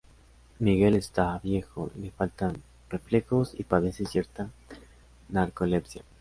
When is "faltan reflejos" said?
2.09-3.53